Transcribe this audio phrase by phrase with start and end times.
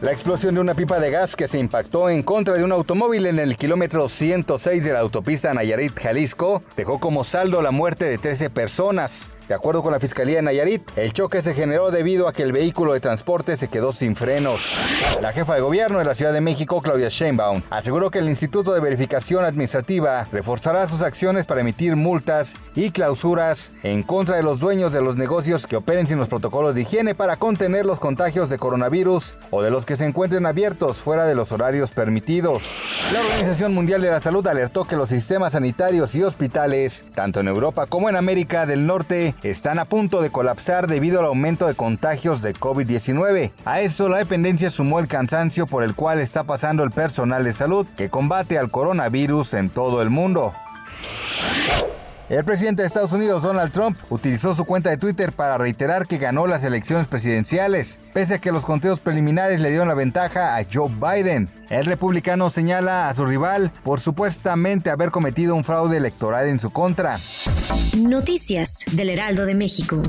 [0.00, 3.26] La explosión de una pipa de gas que se impactó en contra de un automóvil
[3.26, 8.16] en el kilómetro 106 de la autopista Nayarit, Jalisco, dejó como saldo la muerte de
[8.16, 9.32] 13 personas.
[9.48, 12.52] De acuerdo con la Fiscalía de Nayarit, el choque se generó debido a que el
[12.52, 14.74] vehículo de transporte se quedó sin frenos.
[15.22, 18.74] La jefa de gobierno de la Ciudad de México, Claudia Sheinbaum, aseguró que el Instituto
[18.74, 24.60] de Verificación Administrativa reforzará sus acciones para emitir multas y clausuras en contra de los
[24.60, 28.50] dueños de los negocios que operen sin los protocolos de higiene para contener los contagios
[28.50, 32.74] de coronavirus o de los que se encuentren abiertos fuera de los horarios permitidos.
[33.14, 37.48] La Organización Mundial de la Salud alertó que los sistemas sanitarios y hospitales, tanto en
[37.48, 41.74] Europa como en América del Norte, están a punto de colapsar debido al aumento de
[41.74, 43.52] contagios de COVID-19.
[43.64, 47.52] A eso la dependencia sumó el cansancio por el cual está pasando el personal de
[47.52, 50.52] salud que combate al coronavirus en todo el mundo.
[52.28, 56.18] El presidente de Estados Unidos, Donald Trump, utilizó su cuenta de Twitter para reiterar que
[56.18, 60.62] ganó las elecciones presidenciales, pese a que los conteos preliminares le dieron la ventaja a
[60.70, 61.48] Joe Biden.
[61.70, 66.68] El republicano señala a su rival por supuestamente haber cometido un fraude electoral en su
[66.68, 67.16] contra.
[67.96, 70.02] Noticias del Heraldo de México.